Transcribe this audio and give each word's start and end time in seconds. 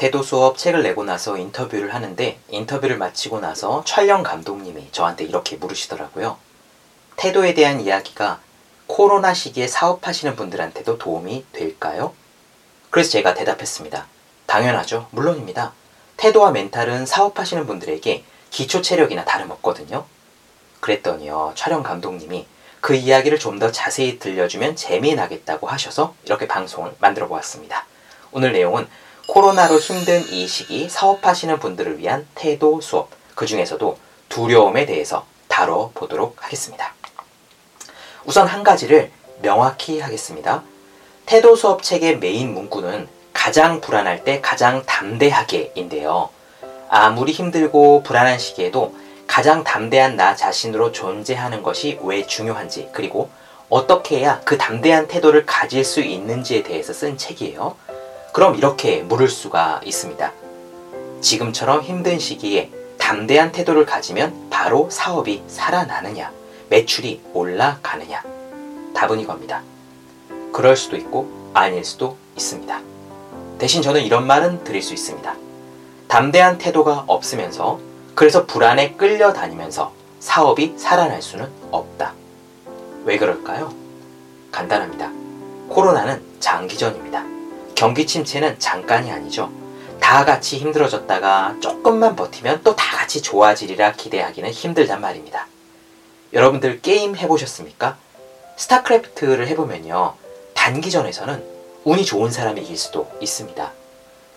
태도 0.00 0.22
수업 0.22 0.56
책을 0.56 0.82
내고 0.82 1.04
나서 1.04 1.36
인터뷰를 1.36 1.92
하는데 1.92 2.38
인터뷰를 2.48 2.96
마치고 2.96 3.38
나서 3.40 3.84
촬영 3.84 4.22
감독님이 4.22 4.88
저한테 4.92 5.24
이렇게 5.24 5.56
물으시더라고요. 5.56 6.38
태도에 7.16 7.52
대한 7.52 7.82
이야기가 7.82 8.40
코로나 8.86 9.34
시기에 9.34 9.68
사업하시는 9.68 10.36
분들한테도 10.36 10.96
도움이 10.96 11.44
될까요? 11.52 12.14
그래서 12.88 13.10
제가 13.10 13.34
대답했습니다. 13.34 14.06
당연하죠. 14.46 15.06
물론입니다. 15.10 15.74
태도와 16.16 16.50
멘탈은 16.50 17.04
사업하시는 17.04 17.66
분들에게 17.66 18.24
기초 18.48 18.80
체력이나 18.80 19.26
다름없거든요. 19.26 20.06
그랬더니요, 20.80 21.52
촬영 21.56 21.82
감독님이 21.82 22.46
그 22.80 22.94
이야기를 22.94 23.38
좀 23.38 23.58
더 23.58 23.70
자세히 23.70 24.18
들려주면 24.18 24.76
재미나겠다고 24.76 25.66
하셔서 25.66 26.14
이렇게 26.24 26.48
방송을 26.48 26.94
만들어 27.00 27.28
보았습니다. 27.28 27.84
오늘 28.32 28.52
내용은 28.54 28.88
코로나로 29.30 29.78
힘든 29.78 30.26
이 30.28 30.48
시기 30.48 30.88
사업하시는 30.88 31.60
분들을 31.60 31.98
위한 31.98 32.26
태도 32.34 32.80
수업, 32.80 33.10
그 33.36 33.46
중에서도 33.46 33.96
두려움에 34.28 34.86
대해서 34.86 35.24
다뤄보도록 35.46 36.44
하겠습니다. 36.44 36.92
우선 38.24 38.48
한 38.48 38.64
가지를 38.64 39.12
명확히 39.40 40.00
하겠습니다. 40.00 40.64
태도 41.26 41.54
수업 41.54 41.84
책의 41.84 42.18
메인 42.18 42.52
문구는 42.54 43.06
가장 43.32 43.80
불안할 43.80 44.24
때 44.24 44.40
가장 44.40 44.84
담대하게인데요. 44.84 46.28
아무리 46.88 47.30
힘들고 47.30 48.02
불안한 48.02 48.36
시기에도 48.40 48.96
가장 49.28 49.62
담대한 49.62 50.16
나 50.16 50.34
자신으로 50.34 50.90
존재하는 50.90 51.62
것이 51.62 52.00
왜 52.02 52.26
중요한지, 52.26 52.88
그리고 52.90 53.30
어떻게 53.68 54.18
해야 54.18 54.40
그 54.40 54.58
담대한 54.58 55.06
태도를 55.06 55.46
가질 55.46 55.84
수 55.84 56.00
있는지에 56.00 56.64
대해서 56.64 56.92
쓴 56.92 57.16
책이에요. 57.16 57.76
그럼 58.32 58.54
이렇게 58.54 59.02
물을 59.02 59.28
수가 59.28 59.80
있습니다. 59.84 60.32
지금처럼 61.20 61.82
힘든 61.82 62.18
시기에 62.18 62.70
담대한 62.98 63.50
태도를 63.50 63.86
가지면 63.86 64.48
바로 64.50 64.88
사업이 64.88 65.42
살아나느냐, 65.48 66.30
매출이 66.68 67.20
올라가느냐? 67.34 68.22
답은 68.94 69.18
이겁니다. 69.18 69.62
그럴 70.52 70.76
수도 70.76 70.96
있고 70.96 71.50
아닐 71.54 71.84
수도 71.84 72.16
있습니다. 72.36 72.80
대신 73.58 73.82
저는 73.82 74.02
이런 74.02 74.26
말은 74.26 74.62
드릴 74.62 74.80
수 74.80 74.94
있습니다. 74.94 75.34
담대한 76.06 76.58
태도가 76.58 77.04
없으면서 77.08 77.80
그래서 78.14 78.46
불안에 78.46 78.92
끌려다니면서 78.92 79.92
사업이 80.20 80.74
살아날 80.76 81.20
수는 81.20 81.50
없다. 81.70 82.14
왜 83.04 83.18
그럴까요? 83.18 83.72
간단합니다. 84.52 85.10
코로나는 85.68 86.22
장기전입니다. 86.38 87.39
경기 87.80 88.06
침체는 88.06 88.58
잠깐이 88.58 89.10
아니죠. 89.10 89.50
다 90.02 90.26
같이 90.26 90.58
힘들어졌다가 90.58 91.56
조금만 91.62 92.14
버티면 92.14 92.62
또 92.62 92.76
다 92.76 92.98
같이 92.98 93.22
좋아지리라 93.22 93.92
기대하기는 93.92 94.50
힘들단 94.50 95.00
말입니다. 95.00 95.46
여러분들 96.34 96.82
게임 96.82 97.16
해보셨습니까? 97.16 97.96
스타크래프트를 98.58 99.48
해보면요. 99.48 100.12
단기전에서는 100.52 101.42
운이 101.84 102.04
좋은 102.04 102.30
사람이 102.30 102.60
이길 102.60 102.76
수도 102.76 103.10
있습니다. 103.18 103.72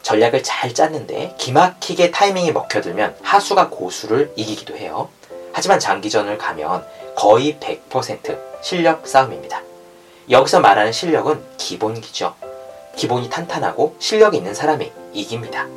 전략을 0.03 0.41
잘 0.41 0.73
짰는데 0.73 1.35
기막히게 1.37 2.11
타이밍이 2.11 2.53
먹혀들면 2.53 3.17
하수가 3.23 3.71
고수를 3.71 4.31
이기기도 4.37 4.77
해요. 4.77 5.09
하지만 5.51 5.81
장기전을 5.81 6.37
가면 6.37 6.85
거의 7.17 7.57
100% 7.59 8.39
실력 8.63 9.05
싸움입니다. 9.05 9.61
여기서 10.29 10.61
말하는 10.61 10.93
실력은 10.93 11.43
기본기죠. 11.57 12.35
기본이 12.95 13.29
탄탄하고 13.29 13.95
실력이 13.99 14.37
있는 14.37 14.53
사람이 14.53 14.91
이깁니다. 15.13 15.67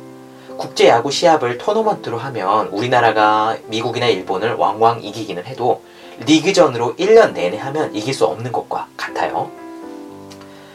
국제 0.57 0.87
야구 0.87 1.11
시합을 1.11 1.57
토너먼트로 1.57 2.17
하면 2.17 2.67
우리나라가 2.69 3.57
미국이나 3.65 4.07
일본을 4.07 4.55
왕왕 4.55 5.03
이기기는 5.03 5.45
해도 5.45 5.83
리그전으로 6.25 6.95
1년 6.95 7.33
내내 7.33 7.57
하면 7.57 7.93
이길 7.93 8.13
수 8.13 8.25
없는 8.25 8.51
것과 8.51 8.87
같아요. 8.97 9.51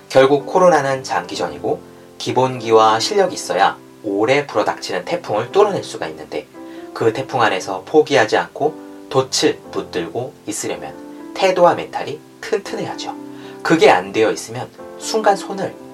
결국 0.08 0.46
코로나는 0.46 1.02
장기전이고 1.02 1.80
기본기와 2.18 3.00
실력이 3.00 3.34
있어야 3.34 3.76
오래 4.04 4.46
불어닥치는 4.46 5.04
태풍을 5.04 5.50
뚫어낼 5.52 5.82
수가 5.82 6.06
있는데 6.08 6.46
그 6.94 7.12
태풍 7.12 7.42
안에서 7.42 7.82
포기하지 7.86 8.36
않고 8.36 8.74
돛을 9.10 9.58
붙들고 9.70 10.32
있으려면 10.46 11.32
태도와 11.34 11.74
멘탈이 11.74 12.20
튼튼해야죠. 12.40 13.14
그게 13.62 13.90
안 13.90 14.12
되어 14.12 14.30
있으면 14.30 14.68
순간 14.98 15.36
손을 15.36 15.74
확 15.74 15.91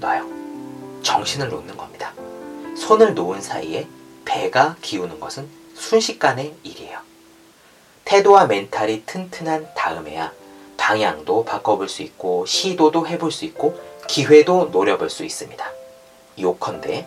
놔요. 0.00 0.26
정신을 1.02 1.48
놓는 1.48 1.76
겁니다. 1.76 2.12
손을 2.76 3.14
놓은 3.14 3.40
사이에 3.40 3.86
배가 4.24 4.76
기우는 4.80 5.20
것은 5.20 5.48
순식간의 5.74 6.54
일이에요. 6.62 6.98
태도와 8.04 8.46
멘탈이 8.46 9.04
튼튼한 9.06 9.68
다음에야 9.76 10.32
방향도 10.76 11.44
바꿔볼 11.44 11.88
수 11.88 12.02
있고 12.02 12.46
시도도 12.46 13.06
해볼 13.06 13.30
수 13.30 13.44
있고 13.44 13.78
기회도 14.08 14.70
노려볼 14.72 15.10
수 15.10 15.24
있습니다. 15.24 15.64
요컨대 16.38 17.06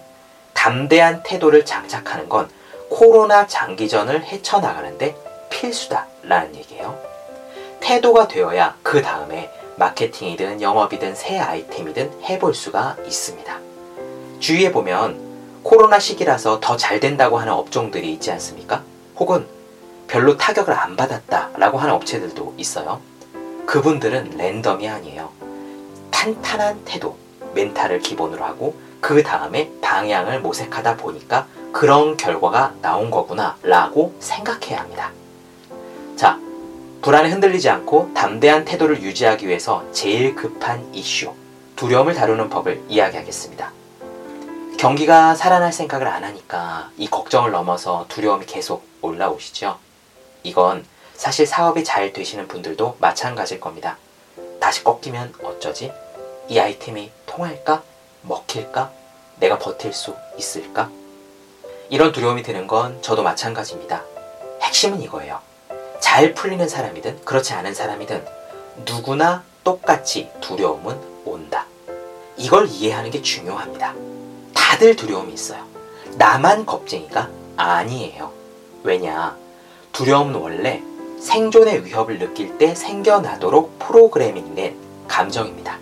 담대한 0.53 1.24
태도를 1.24 1.66
장착하는 1.66 2.30
건 2.30 2.50
코로나 2.90 3.48
장기전을 3.48 4.24
헤쳐나가는데 4.24 5.16
필수다라는 5.50 6.56
얘기예요. 6.56 6.98
태도가 7.80 8.28
되어야 8.28 8.78
그 8.84 9.02
다음에 9.02 9.52
마케팅이든 9.78 10.61
영업이든 10.61 11.16
새 11.16 11.39
아이템이든 11.39 12.23
해볼 12.23 12.53
수가 12.53 12.97
있습니다. 13.06 13.59
주위에 14.39 14.72
보면 14.72 15.19
코로나 15.63 16.00
시기라서 16.00 16.59
더 16.59 16.75
잘 16.78 17.00
된다고 17.00 17.38
하는 17.38 17.53
업종들이 17.53 18.11
있지 18.13 18.31
않습니까? 18.31 18.84
혹은 19.17 19.47
별로 20.07 20.38
타격을 20.38 20.73
안 20.73 20.95
받았다라고 20.95 21.78
하는 21.78 21.94
업체들도 21.95 22.56
있어요. 22.57 23.00
그분들은 23.66 24.31
랜덤이 24.38 24.88
아니에요. 24.88 25.29
탄탄한 26.11 26.84
태도, 26.85 27.16
멘탈을 27.53 28.00
기본으로 28.00 28.44
하고 28.44 28.75
그 29.00 29.23
다음에 29.23 29.72
방향을 29.81 30.41
모색하다 30.41 30.97
보니까 30.97 31.47
그런 31.72 32.17
결과가 32.17 32.75
나온 32.81 33.09
거구나 33.09 33.57
라고 33.63 34.13
생각해야 34.19 34.81
합니다. 34.81 35.11
자, 37.03 37.06
불안에 37.06 37.31
흔들리지 37.31 37.69
않고 37.69 38.14
담대한 38.14 38.64
태도를 38.64 39.02
유지하기 39.02 39.46
위해서 39.46 39.84
제일 39.91 40.36
급한 40.36 40.96
이슈, 40.96 41.34
두려움을 41.75 42.14
다루는 42.14 42.50
법을 42.50 42.81
이야기하겠습니다. 42.88 43.74
경기가 44.80 45.36
살아날 45.36 45.74
생각을 45.74 46.08
안 46.08 46.24
하니까 46.24 46.91
이 46.97 47.09
걱정을 47.09 47.52
넘어서 47.52 48.06
두려움이 48.08 48.46
계속 48.46 48.88
올라오시죠. 49.02 49.78
이건 50.44 50.86
사실 51.14 51.46
사업이 51.46 51.84
잘 51.84 52.14
되시는 52.14 52.47
분들도 52.47 52.96
마찬가지일 53.02 53.59
겁니다. 53.59 53.97
다시 54.62 54.85
꺾이면 54.85 55.34
어쩌지? 55.44 55.91
이 56.47 56.58
아이템이 56.58 57.12
통할까? 57.25 57.84
먹힐까? 58.22 58.91
내가 59.41 59.59
버틸 59.59 59.91
수 59.91 60.16
있을까? 60.38 60.90
이런 61.90 62.14
두려움이 62.14 62.44
드는 62.44 62.66
건 62.66 63.02
저도 63.02 63.24
마찬가지입니다. 63.24 64.03
핵심은 64.62 65.02
이거예요. 65.02 65.53
잘 66.13 66.35
풀리는 66.35 66.69
사람이든 66.69 67.25
그렇지 67.25 67.53
않은 67.53 67.74
사람이든 67.74 68.24
누구나 68.85 69.41
똑같이 69.63 70.29
두려움은 70.41 70.96
온다. 71.25 71.66
이걸 72.38 72.68
이해하는 72.68 73.09
게 73.09 73.24
중요합니다. 73.24 73.96
다들 74.53 74.96
두려움이 74.96 75.34
있어요. 75.34 75.66
나만 76.19 76.68
겁쟁이가 76.68 77.31
아니에요. 77.57 78.31
왜냐? 78.84 79.35
두려움은 79.91 80.35
원래 80.35 80.84
생존의 81.19 81.84
위협을 81.84 82.19
느낄 82.19 82.59
때 82.59 82.75
생겨나도록 82.75 83.79
프로그래밍된 83.79 84.78
감정입니다. 85.07 85.79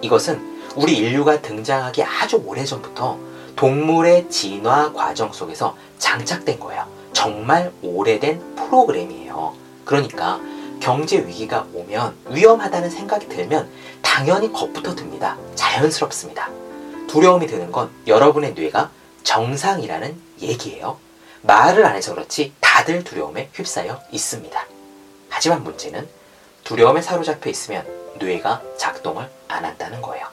이것은 0.00 0.62
우리 0.76 0.96
인류가 0.96 1.42
등장하기 1.42 2.02
아주 2.04 2.42
오래전부터 2.42 3.18
동물의 3.54 4.30
진화 4.30 4.94
과정 4.94 5.30
속에서 5.30 5.76
장착된 5.98 6.58
거예요. 6.58 6.86
정말 7.18 7.72
오래된 7.82 8.54
프로그램이에요. 8.54 9.56
그러니까 9.84 10.40
경제 10.78 11.18
위기가 11.18 11.66
오면 11.74 12.16
위험하다는 12.28 12.90
생각이 12.90 13.28
들면 13.28 13.68
당연히 14.02 14.52
겁부터 14.52 14.94
듭니다. 14.94 15.36
자연스럽습니다. 15.56 16.48
두려움이 17.08 17.48
드는 17.48 17.72
건 17.72 17.90
여러분의 18.06 18.54
뇌가 18.54 18.92
정상이라는 19.24 20.16
얘기예요. 20.42 20.96
말을 21.42 21.84
안 21.86 21.96
해서 21.96 22.14
그렇지 22.14 22.52
다들 22.60 23.02
두려움에 23.02 23.50
휩싸여 23.52 24.00
있습니다. 24.12 24.66
하지만 25.28 25.64
문제는 25.64 26.08
두려움에 26.62 27.02
사로잡혀 27.02 27.50
있으면 27.50 27.84
뇌가 28.20 28.62
작동을 28.76 29.28
안 29.48 29.64
한다는 29.64 30.00
거예요. 30.02 30.24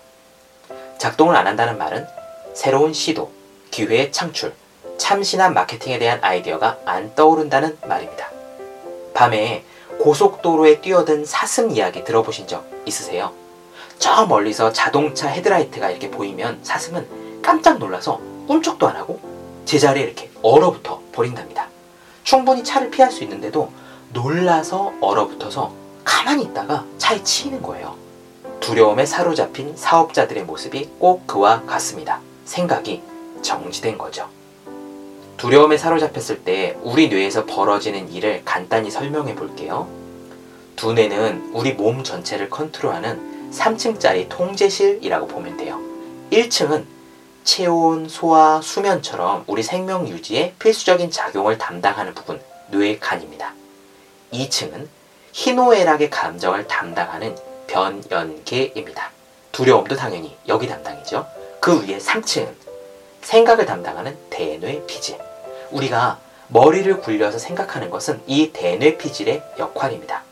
작동을 1.00 1.36
안 1.36 1.48
한다는 1.48 1.80
말은 1.80 2.06
새로운 2.54 2.94
시도, 2.94 3.32
기회의 3.72 4.12
창출, 4.12 4.54
참신한 4.98 5.54
마케팅에 5.54 6.00
대한 6.00 6.20
아이디어가 6.22 6.80
안 6.86 7.14
떠오른다는 7.16 7.78
말입니다. 7.88 8.30
밤에 9.14 9.64
고속도로에 10.00 10.82
뛰어든 10.82 11.26
사슴 11.26 11.72
이야기 11.72 12.04
들어보신 12.04 12.48
적 12.48 12.66
있으세요? 12.86 13.32
저 13.98 14.26
멀리서 14.26 14.72
자동차 14.72 15.28
헤드라이트가 15.30 15.90
이렇게 15.90 16.12
보이면 16.12 16.60
사슴은 16.64 17.42
깜짝 17.42 17.78
놀라서 17.78 18.20
꿈쩍도 18.48 18.88
안 18.88 18.96
하고 18.98 19.20
제자리에 19.66 20.04
이렇게 20.04 20.30
얼어붙어 20.42 21.02
버린답니다. 21.12 21.68
충분히 22.24 22.64
차를 22.64 22.92
피할 22.92 23.12
수 23.12 23.24
있는데도 23.24 23.72
놀라서 24.12 24.94
얼어붙어서 25.02 25.74
가만히 26.04 26.44
있다가 26.44 26.86
차에 26.98 27.24
치이는 27.24 27.62
거예요. 27.62 27.96
두려움에 28.60 29.06
사로잡힌 29.06 29.76
사업자들의 29.76 30.44
모습이 30.44 30.90
꼭 31.00 31.28
그와 31.28 31.64
같습니다. 31.66 32.20
생각이 32.46 33.02
정지된 33.42 33.98
거죠. 33.98 34.28
두려움에 35.46 35.78
사로잡혔을 35.78 36.44
때 36.44 36.76
우리 36.82 37.08
뇌에서 37.08 37.46
벌어지는 37.46 38.12
일을 38.12 38.42
간단히 38.46 38.90
설명해 38.90 39.36
볼게요. 39.36 39.88
두뇌는 40.76 41.52
우리 41.54 41.74
몸 41.74 42.04
전체를 42.04 42.50
컨트롤하는 42.50 43.52
3층짜리 43.52 44.28
통제실이라고 44.28 45.28
보면 45.28 45.58
돼요. 45.58 45.80
1층은 46.32 46.86
체온, 47.44 48.10
소화, 48.10 48.60
수면처럼 48.60 49.44
우리 49.46 49.62
생명 49.62 50.08
유지에 50.08 50.56
필수적인 50.58 51.12
작용을 51.12 51.60
담당하는 51.60 52.16
부분, 52.16 52.42
뇌의 52.72 53.00
간입니다. 53.00 53.54
2층은 54.34 54.88
희노애락의 55.32 56.10
감정을 56.10 56.66
담당하는 56.66 57.36
변연계입니다. 57.68 59.12
두려움도 59.52 59.96
당연히 59.96 60.36
여기 60.48 60.68
담당이죠. 60.68 61.28
그 61.60 61.88
위에 61.88 62.00
3층은 62.00 62.48
생각을 63.22 63.68
담당하는 63.68 64.18
대뇌 64.32 64.84
피질. 64.88 65.35
우리가 65.76 66.20
머리를 66.48 67.02
굴려서 67.02 67.38
생각하는 67.38 67.90
것은 67.90 68.22
이 68.28 68.52
대뇌 68.54 68.98
피질의 68.98 69.44
역할입니다. 69.60 70.24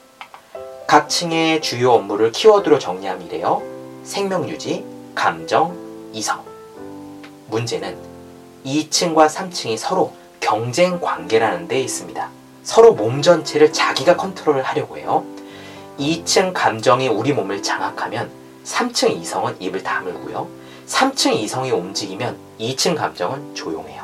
각 0.88 1.10
층의 1.10 1.62
주요 1.62 1.92
업무를 1.92 2.32
키워드로 2.32 2.80
정리하면 2.80 3.28
이래요. 3.28 3.62
생명 4.04 4.48
유지, 4.48 4.86
감정, 5.16 5.76
이성. 6.14 6.44
문제는 7.48 7.98
2층과 8.66 9.28
3층이 9.28 9.78
서로 9.78 10.14
경쟁 10.40 11.00
관계라는 11.00 11.68
데 11.68 11.80
있습니다. 11.82 12.30
서로 12.64 12.94
몸 12.94 13.22
전체를 13.22 13.74
자기가 13.74 14.16
컨트롤을 14.16 14.64
하려고 14.64 14.98
해요. 14.98 15.26
2층 16.00 16.54
감정이 16.54 17.08
우리 17.10 17.34
몸을 17.34 17.62
장악하면 17.62 18.32
3층 18.66 19.20
이성은 19.22 19.58
입을 19.60 19.84
다물고요. 19.84 20.48
3층 20.88 21.34
이성이 21.34 21.72
움직이면 21.72 22.38
2층 22.60 22.96
감정은 22.96 23.54
조용해요. 23.56 24.03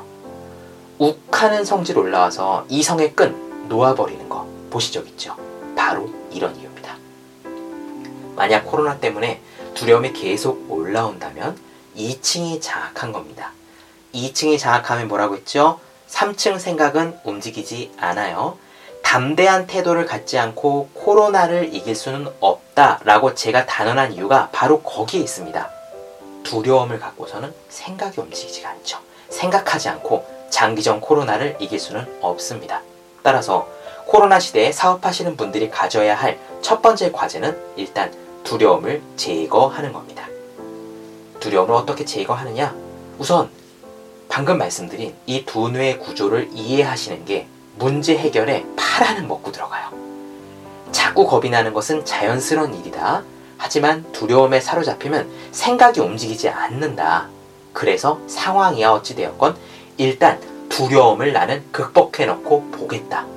욱하는 0.99 1.63
성질 1.63 1.97
올라와서 1.97 2.65
이성의 2.67 3.15
끈 3.15 3.69
놓아버리는 3.69 4.27
거 4.27 4.45
보신 4.69 4.91
적 4.91 5.07
있죠? 5.07 5.33
바로 5.73 6.09
이런 6.29 6.53
이유입니다. 6.57 6.97
만약 8.35 8.65
코로나 8.65 8.97
때문에 8.97 9.41
두려움이 9.75 10.11
계속 10.11 10.69
올라온다면 10.69 11.57
2층이 11.95 12.61
장악한 12.61 13.13
겁니다. 13.13 13.53
2층이 14.13 14.59
장악하면 14.59 15.07
뭐라고 15.07 15.37
했죠? 15.37 15.79
3층 16.09 16.59
생각은 16.59 17.17
움직이지 17.23 17.93
않아요. 17.97 18.57
담대한 19.01 19.67
태도를 19.67 20.05
갖지 20.05 20.37
않고 20.37 20.89
코로나를 20.93 21.73
이길 21.73 21.95
수는 21.95 22.27
없다 22.41 22.99
라고 23.05 23.35
제가 23.35 23.65
단언한 23.65 24.11
이유가 24.11 24.49
바로 24.51 24.81
거기에 24.81 25.21
있습니다. 25.21 25.69
두려움을 26.43 26.99
갖고서는 26.99 27.53
생각이 27.69 28.19
움직이지가 28.19 28.69
않죠. 28.69 28.99
생각하지 29.29 29.87
않고 29.87 30.38
장기적 30.49 31.01
코로나를 31.01 31.57
이길 31.59 31.79
수는 31.79 32.05
없습니다. 32.21 32.81
따라서 33.23 33.67
코로나 34.05 34.39
시대에 34.39 34.71
사업하시는 34.71 35.35
분들이 35.37 35.69
가져야 35.69 36.15
할 36.15 36.39
첫 36.61 36.81
번째 36.81 37.11
과제는 37.11 37.57
일단 37.77 38.11
두려움을 38.43 39.01
제거하는 39.15 39.93
겁니다. 39.93 40.27
두려움을 41.39 41.73
어떻게 41.73 42.03
제거하느냐? 42.03 42.75
우선 43.17 43.49
방금 44.27 44.57
말씀드린 44.57 45.15
이 45.25 45.45
두 45.45 45.69
뇌의 45.69 45.99
구조를 45.99 46.49
이해하시는 46.53 47.25
게 47.25 47.47
문제 47.77 48.17
해결에 48.17 48.65
파란을 48.75 49.23
먹고 49.23 49.51
들어가요. 49.51 49.89
자꾸 50.91 51.25
겁이 51.27 51.49
나는 51.49 51.73
것은 51.73 52.03
자연스러운 52.03 52.73
일이다. 52.75 53.23
하지만 53.57 54.09
두려움에 54.11 54.59
사로잡히면 54.59 55.29
생각이 55.51 56.01
움직이지 56.01 56.49
않는다. 56.49 57.29
그래서 57.73 58.19
상황이야 58.27 58.91
어찌되었건 58.91 59.55
일단 59.99 60.39
두려움을 60.69 61.33
나는 61.33 61.69
극복해 61.73 62.25
놓고 62.25 62.71
보겠다. 62.71 63.27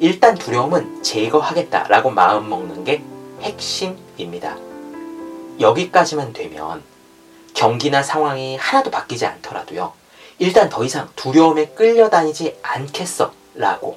일단 0.00 0.34
두려움은 0.34 1.04
제거하겠다 1.04 1.84
라고 1.84 2.10
마음 2.10 2.48
먹는 2.48 2.82
게 2.82 3.00
핵심입니다. 3.40 4.56
여기까지만 5.60 6.32
되면 6.32 6.82
경기나 7.54 8.02
상황이 8.02 8.56
하나도 8.56 8.90
바뀌지 8.90 9.24
않더라도요. 9.24 9.92
일단 10.40 10.68
더 10.68 10.82
이상 10.82 11.08
두려움에 11.14 11.66
끌려다니지 11.66 12.58
않겠어 12.60 13.32
라고 13.54 13.96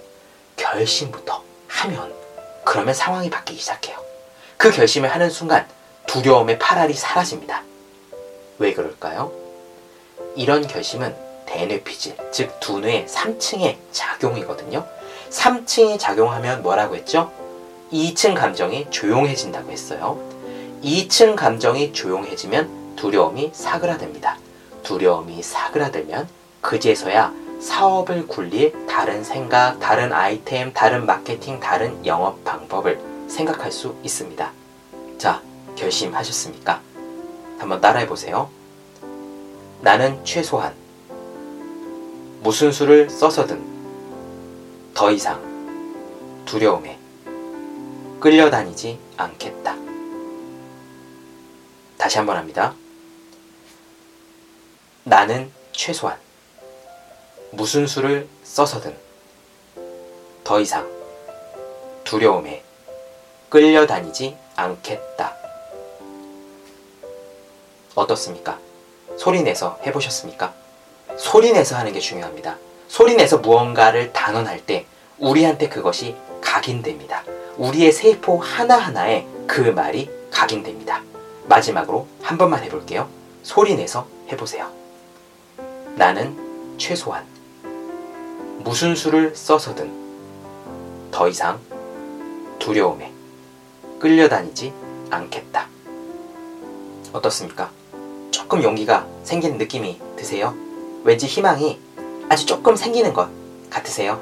결심부터 0.56 1.42
하면 1.68 2.14
그러면 2.64 2.94
상황이 2.94 3.32
바뀌기 3.32 3.60
시작해요. 3.60 3.98
그 4.56 4.70
결심을 4.70 5.12
하는 5.12 5.32
순간 5.32 5.68
두려움의 6.06 6.60
파랄이 6.60 6.94
사라집니다. 6.94 7.64
왜 8.60 8.74
그럴까요? 8.74 9.32
이런 10.36 10.68
결심은 10.68 11.27
대뇌피질, 11.58 12.16
즉 12.32 12.60
두뇌 12.60 13.08
3층의 13.08 13.78
작용이거든요. 13.92 14.86
3층이 15.32 15.98
작용하면 15.98 16.62
뭐라고 16.62 16.96
했죠? 16.96 17.32
2층 17.92 18.36
감정이 18.36 18.92
조용해진다고 18.92 19.72
했어요. 19.72 20.20
2층 20.84 21.36
감정이 21.36 21.94
조용해지면 21.94 22.96
두려움이 22.96 23.52
사그라듭니다. 23.54 24.38
두려움이 24.84 25.42
사그라들면 25.42 26.28
그제서야 26.62 27.34
사업을 27.60 28.28
굴릴 28.28 28.86
다른 28.86 29.24
생각, 29.24 29.80
다른 29.80 30.14
아이템, 30.14 30.72
다른 30.74 31.08
마케팅, 31.08 31.60
다른 31.60 32.06
영업 32.06 32.44
방법을 32.44 33.00
생각할 33.28 33.72
수 33.72 33.96
있습니다. 34.04 34.52
자, 35.18 35.42
결심하셨습니까? 35.76 36.82
한번 37.58 37.82
따라해 37.82 38.06
보세요. 38.06 38.50
나는 39.82 40.24
최소한 40.24 40.74
무슨 42.42 42.72
수를 42.72 43.10
써서든 43.10 43.64
더 44.94 45.12
이상 45.12 45.42
두려움에 46.46 47.00
끌려다니지 48.20 49.00
않겠다. 49.18 49.76
다시 51.98 52.18
한번 52.18 52.38
합니다. 52.38 52.74
나는 55.04 55.52
최소한 55.72 56.18
무슨 57.52 57.88
수를 57.88 58.28
써서든 58.44 58.96
더 60.44 60.60
이상 60.60 60.88
두려움에 62.04 62.64
끌려다니지 63.50 64.38
않겠다. 64.56 65.36
어떻습니까? 67.96 68.60
소리 69.18 69.42
내서 69.42 69.80
해보셨습니까? 69.86 70.67
소리내서 71.18 71.76
하는 71.76 71.92
게 71.94 72.00
중요합니다. 72.00 72.58
소리내서 72.88 73.40
무언가를 73.40 74.14
단언할 74.14 74.66
때 74.66 74.86
우리한테 75.18 75.68
그것이 75.68 76.16
각인됩니다. 76.42 77.24
우리의 77.58 77.92
세포 77.92 78.38
하나하나에 78.38 79.26
그 79.48 79.62
말이 79.62 80.10
각인됩니다. 80.32 81.02
마지막으로 81.46 82.08
한 82.22 82.38
번만 82.38 82.64
해볼게요. 82.64 83.10
소리내서 83.44 84.08
해보세요. 84.32 84.72
나는 85.96 86.38
최소한 86.78 87.26
무슨 88.60 88.96
수를 88.96 89.36
써서든 89.36 89.92
더 91.12 91.28
이상 91.28 91.60
두려움에 92.60 93.12
끌려다니지 94.00 94.74
않겠다. 95.10 95.68
어떻습니까? 97.14 97.72
조금 98.30 98.62
용기가 98.62 99.08
생기는 99.24 99.58
느낌이 99.58 100.00
드세요? 100.16 100.67
왠지 101.04 101.26
희망이 101.26 101.80
아주 102.30 102.46
조금 102.46 102.76
생기는 102.76 103.14
것 103.14 103.30
같으세요? 103.70 104.22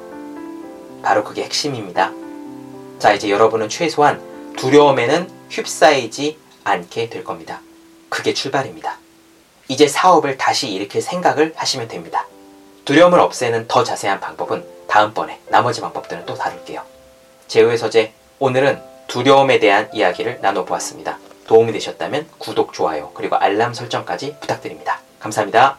바로 1.01 1.23
그게 1.23 1.43
핵심입니다. 1.43 2.11
자, 2.99 3.13
이제 3.13 3.29
여러분은 3.29 3.69
최소한 3.69 4.21
두려움에는 4.57 5.29
휩싸이지 5.49 6.37
않게 6.63 7.09
될 7.09 7.23
겁니다. 7.23 7.61
그게 8.09 8.33
출발입니다. 8.33 8.97
이제 9.67 9.87
사업을 9.87 10.37
다시 10.37 10.71
일으킬 10.71 11.01
생각을 11.01 11.53
하시면 11.55 11.87
됩니다. 11.87 12.27
두려움을 12.85 13.19
없애는 13.19 13.67
더 13.67 13.83
자세한 13.83 14.19
방법은 14.19 14.63
다음번에 14.87 15.39
나머지 15.49 15.81
방법들은 15.81 16.25
또 16.25 16.35
다룰게요. 16.35 16.81
제우의 17.47 17.77
서재 17.77 18.13
오늘은 18.39 18.81
두려움에 19.07 19.59
대한 19.59 19.89
이야기를 19.93 20.39
나눠보았습니다. 20.41 21.17
도움이 21.47 21.71
되셨다면 21.73 22.27
구독, 22.37 22.73
좋아요, 22.73 23.11
그리고 23.13 23.35
알람 23.35 23.73
설정까지 23.73 24.37
부탁드립니다. 24.39 25.01
감사합니다. 25.19 25.77